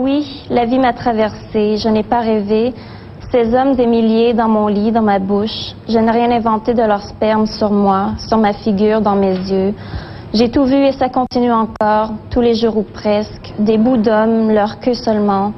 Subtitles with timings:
[0.00, 2.72] Oui, la vie m'a traversée, je n'ai pas rêvé.
[3.32, 6.82] Ces hommes des milliers dans mon lit, dans ma bouche, je n'ai rien inventé de
[6.82, 9.74] leur sperme sur moi, sur ma figure, dans mes yeux.
[10.32, 13.52] J'ai tout vu et ça continue encore, tous les jours ou presque.
[13.58, 15.52] Des bouts d'hommes, leur queue seulement.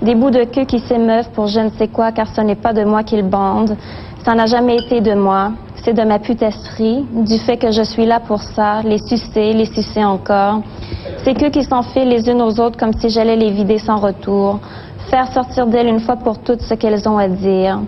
[0.00, 2.72] Des bouts de queue qui s'émeuvent pour je ne sais quoi, car ce n'est pas
[2.72, 3.76] de moi qu'ils bandent.
[4.24, 5.52] Ça n'a jamais été de moi.
[5.84, 9.64] C'est de ma putesserie, du fait que je suis là pour ça, les sucer, les
[9.64, 10.62] sucer encore.
[11.24, 14.60] C'est qu'eux qui s'enfilent les unes aux autres comme si j'allais les vider sans retour.
[15.10, 17.80] Faire sortir d'elles une fois pour toutes ce qu'elles ont à dire.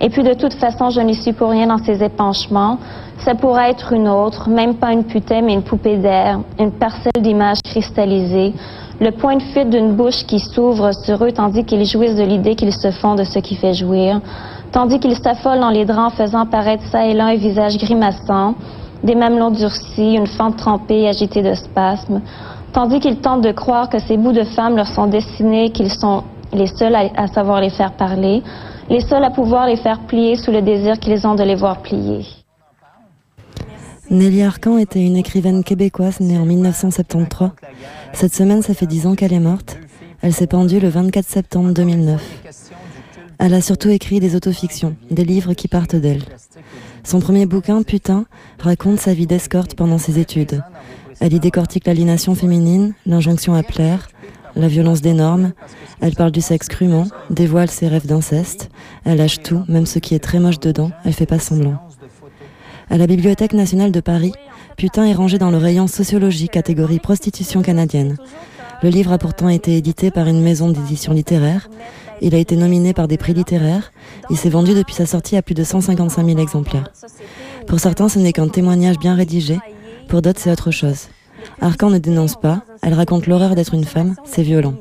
[0.00, 2.78] Et puis de toute façon, je n'y suis pour rien dans ces épanchements.
[3.18, 7.20] Ça pourrait être une autre, même pas une putain, mais une poupée d'air, une parcelle
[7.20, 8.54] d'images cristallisées,
[9.00, 12.54] le point de fuite d'une bouche qui s'ouvre sur eux tandis qu'ils jouissent de l'idée
[12.54, 14.20] qu'ils se font de ce qui fait jouir,
[14.72, 18.54] tandis qu'ils s'affolent dans les draps en faisant paraître ça et là un visage grimaçant,
[19.04, 22.20] des mamelons durcis, une fente trempée agitée de spasmes,
[22.72, 26.24] tandis qu'ils tentent de croire que ces bouts de femmes leur sont destinés, qu'ils sont
[26.52, 28.42] les seuls à, à savoir les faire parler,
[28.88, 31.80] les seuls à pouvoir les faire plier sous le désir qu'ils ont de les voir
[31.80, 32.26] plier.
[34.10, 37.50] Nelly Arcan était une écrivaine québécoise née en 1973.
[38.12, 39.78] Cette semaine, ça fait dix ans qu'elle est morte.
[40.20, 42.39] Elle s'est pendue le 24 septembre 2009.
[43.42, 46.24] Elle a surtout écrit des autofictions, des livres qui partent d'elle.
[47.04, 48.26] Son premier bouquin, Putain,
[48.58, 50.62] raconte sa vie d'escorte pendant ses études.
[51.20, 54.10] Elle y décortique l'aliénation féminine, l'injonction à plaire,
[54.56, 55.52] la violence des normes.
[56.02, 58.68] Elle parle du sexe crûment, dévoile ses rêves d'inceste.
[59.06, 61.78] Elle lâche tout, même ce qui est très moche dedans, elle fait pas semblant.
[62.90, 64.32] À la Bibliothèque nationale de Paris,
[64.76, 68.18] Putain est rangé dans le rayon sociologie catégorie prostitution canadienne.
[68.82, 71.68] Le livre a pourtant été édité par une maison d'édition littéraire.
[72.22, 73.92] Il a été nominé par des prix littéraires.
[74.30, 76.90] Il s'est vendu depuis sa sortie à plus de 155 000 exemplaires.
[77.66, 79.58] Pour certains, ce n'est qu'un témoignage bien rédigé.
[80.08, 81.08] Pour d'autres, c'est autre chose.
[81.60, 82.62] Arcan ne dénonce pas.
[82.82, 84.14] Elle raconte l'horreur d'être une femme.
[84.24, 84.74] C'est violent.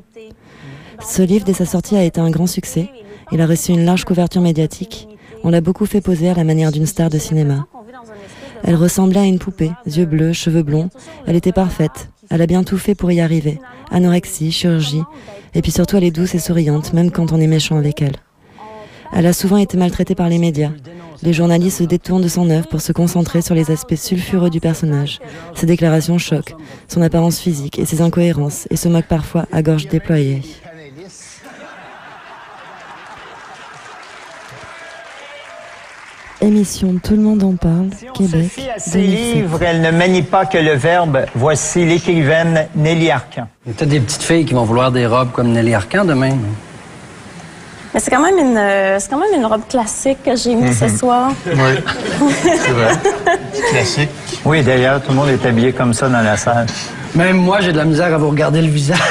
[1.05, 2.89] Ce livre, dès sa sortie, a été un grand succès.
[3.31, 5.07] Il a reçu une large couverture médiatique.
[5.43, 7.67] On l'a beaucoup fait poser à la manière d'une star de cinéma.
[8.63, 10.89] Elle ressemblait à une poupée, yeux bleus, cheveux blonds.
[11.27, 12.09] Elle était parfaite.
[12.29, 13.59] Elle a bien tout fait pour y arriver.
[13.91, 15.03] Anorexie, chirurgie.
[15.55, 18.17] Et puis surtout, elle est douce et souriante, même quand on est méchant avec elle.
[19.11, 20.71] Elle a souvent été maltraitée par les médias.
[21.23, 24.59] Les journalistes se détournent de son œuvre pour se concentrer sur les aspects sulfureux du
[24.59, 25.19] personnage.
[25.55, 26.55] Ses déclarations choquent,
[26.87, 30.41] son apparence physique et ses incohérences, et se moquent parfois à gorge déployée.
[36.41, 38.49] Émission Tout le monde en parle, Québec.
[38.55, 41.25] Sophie à ses livres, elle ne manie pas que le verbe.
[41.35, 43.47] Voici l'écrivaine Nelly Arcan.
[43.65, 46.05] Il y a peut-être des petites filles qui vont vouloir des robes comme Nelly Arcan
[46.05, 46.37] demain.
[47.93, 50.73] Mais c'est quand même une, euh, c'est quand même une robe classique que j'ai mis
[50.73, 51.31] ce soir.
[51.45, 52.91] Oui, c'est vrai.
[53.71, 54.09] Classique.
[54.45, 56.67] Oui, d'ailleurs, tout le monde est habillé comme ça dans la salle.
[57.15, 58.97] Même moi, j'ai de la misère à vous regarder le visage.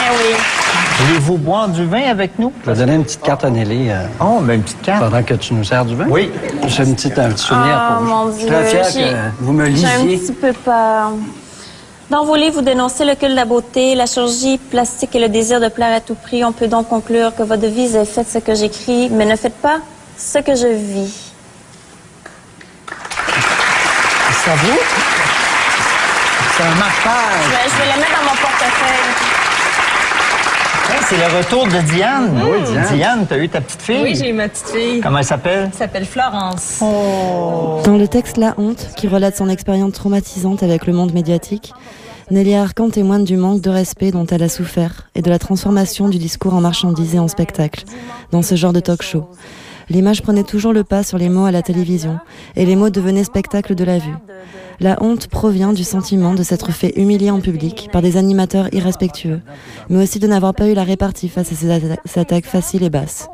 [0.00, 0.34] Eh oui.
[1.08, 2.52] Voulez-vous boire du vin avec nous?
[2.66, 5.00] Je vais donner une petite carte à Nelly euh, Oh, ben une petite carte.
[5.02, 6.04] pendant que tu nous sers du vin.
[6.06, 6.30] Oui.
[6.66, 8.10] J'ai une petite, un petit souvenir Oh, pour vous.
[8.10, 10.18] mon Je suis Dieu, très fier j'ai- que vous me J'ai un lisiez.
[10.18, 11.12] petit peu peur.
[12.10, 15.30] Dans vos livres, vous dénoncez le culte de la beauté, la chirurgie plastique et le
[15.30, 16.44] désir de plaire à tout prix.
[16.44, 19.56] On peut donc conclure que votre devise est faites ce que j'écris, mais ne faites
[19.62, 19.78] pas
[20.18, 21.32] ce que je vis.
[24.44, 24.78] Ça vous?
[26.54, 27.44] C'est un marquage.
[27.44, 29.37] Je vais, je vais le mettre dans mon portefeuille.
[30.90, 32.40] Hey, c'est le retour de Diane.
[32.42, 32.94] Oui, Diane.
[32.94, 34.02] Diane, t'as eu ta petite fille?
[34.02, 35.00] Oui, j'ai eu ma petite fille.
[35.00, 35.64] Comment elle s'appelle?
[35.66, 36.78] Elle s'appelle Florence.
[36.80, 41.72] Dans le texte La honte, qui relate son expérience traumatisante avec le monde médiatique,
[42.30, 46.08] Nelly Arcan témoigne du manque de respect dont elle a souffert et de la transformation
[46.08, 47.84] du discours en marchandise et en spectacle
[48.32, 49.28] dans ce genre de talk show.
[49.90, 52.18] L'image prenait toujours le pas sur les mots à la télévision
[52.56, 54.14] et les mots devenaient spectacle de la vue.
[54.80, 59.40] La honte provient du sentiment de s'être fait humilier en public par des animateurs irrespectueux,
[59.88, 62.84] mais aussi de n'avoir pas eu la répartie face à ces, atta- ces attaques faciles
[62.84, 63.28] et basses.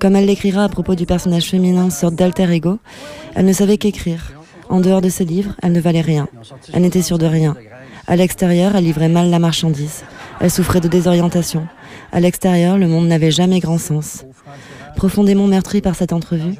[0.00, 2.78] Comme elle l'écrira à propos du personnage féminin, sorte d'alter ego,
[3.34, 4.32] elle ne savait qu'écrire.
[4.68, 6.28] En dehors de ses livres, elle ne valait rien.
[6.72, 7.56] Elle n'était sûre de rien.
[8.06, 10.04] À l'extérieur, elle livrait mal la marchandise.
[10.40, 11.66] Elle souffrait de désorientation.
[12.12, 14.24] À l'extérieur, le monde n'avait jamais grand sens.
[14.94, 16.54] Profondément meurtrie par cette entrevue,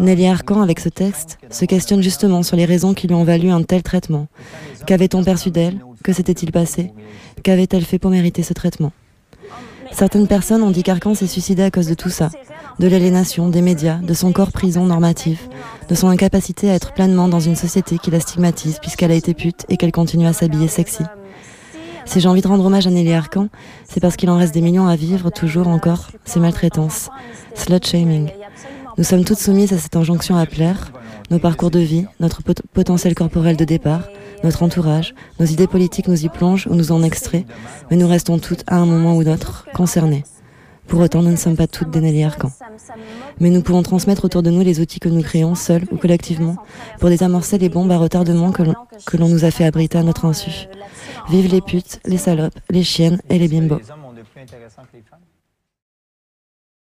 [0.00, 3.50] Nelly Arcan, avec ce texte, se questionne justement sur les raisons qui lui ont valu
[3.50, 4.26] un tel traitement.
[4.86, 5.78] Qu'avait-on perçu d'elle?
[6.02, 6.92] Que s'était-il passé?
[7.42, 8.92] Qu'avait-elle fait pour mériter ce traitement?
[9.92, 12.30] Certaines personnes ont dit qu'Arcan s'est suicidé à cause de tout ça,
[12.78, 15.48] de l'aliénation, des médias, de son corps prison normatif,
[15.88, 19.34] de son incapacité à être pleinement dans une société qui la stigmatise puisqu'elle a été
[19.34, 21.02] pute et qu'elle continue à s'habiller sexy.
[22.06, 23.48] Si j'ai envie de rendre hommage à Nelly Arcan,
[23.88, 27.10] c'est parce qu'il en reste des millions à vivre toujours encore ces maltraitances,
[27.54, 28.30] slut shaming.
[28.98, 30.92] Nous sommes toutes soumises à cette injonction à plaire,
[31.30, 34.02] nos parcours de vie, notre pot potentiel corporel de départ,
[34.44, 37.46] notre entourage, nos idées politiques nous y plongent ou nous en extraient,
[37.90, 40.24] mais nous restons toutes, à un moment ou d'autre, concernées.
[40.88, 42.50] Pour autant, nous ne sommes pas toutes des Nelly Arcan.
[43.40, 46.56] Mais nous pouvons transmettre autour de nous les outils que nous créons, seuls ou collectivement,
[46.98, 50.66] pour désamorcer les bombes à retardement que l'on nous a fait abriter à notre insu.
[51.30, 53.80] Vive les putes, les salopes, les chiennes et les bimbos.